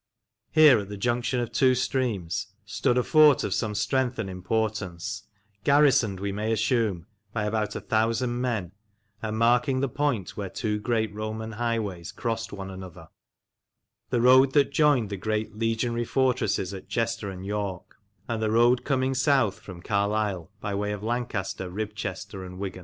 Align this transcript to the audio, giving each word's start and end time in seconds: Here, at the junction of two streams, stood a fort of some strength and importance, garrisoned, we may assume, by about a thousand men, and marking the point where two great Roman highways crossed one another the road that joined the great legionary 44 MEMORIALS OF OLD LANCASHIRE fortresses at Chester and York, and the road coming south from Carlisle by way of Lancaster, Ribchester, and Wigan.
Here, 0.51 0.79
at 0.79 0.89
the 0.89 0.97
junction 0.97 1.39
of 1.41 1.51
two 1.51 1.75
streams, 1.75 2.47
stood 2.65 2.97
a 2.97 3.03
fort 3.03 3.43
of 3.43 3.53
some 3.53 3.75
strength 3.75 4.17
and 4.17 4.31
importance, 4.31 5.27
garrisoned, 5.63 6.19
we 6.19 6.31
may 6.31 6.51
assume, 6.51 7.05
by 7.33 7.43
about 7.43 7.75
a 7.75 7.81
thousand 7.81 8.41
men, 8.41 8.71
and 9.21 9.37
marking 9.37 9.79
the 9.79 9.87
point 9.87 10.35
where 10.35 10.49
two 10.49 10.79
great 10.79 11.13
Roman 11.13 11.51
highways 11.51 12.11
crossed 12.11 12.51
one 12.51 12.71
another 12.71 13.09
the 14.09 14.21
road 14.21 14.53
that 14.53 14.71
joined 14.71 15.11
the 15.11 15.17
great 15.17 15.55
legionary 15.55 16.03
44 16.03 16.33
MEMORIALS 16.33 16.57
OF 16.57 16.63
OLD 16.63 16.71
LANCASHIRE 16.71 16.71
fortresses 16.71 16.73
at 17.13 17.17
Chester 17.19 17.29
and 17.29 17.45
York, 17.45 17.95
and 18.27 18.41
the 18.41 18.49
road 18.49 18.83
coming 18.83 19.13
south 19.13 19.59
from 19.59 19.83
Carlisle 19.83 20.49
by 20.59 20.73
way 20.73 20.93
of 20.93 21.03
Lancaster, 21.03 21.69
Ribchester, 21.69 22.43
and 22.43 22.57
Wigan. 22.57 22.79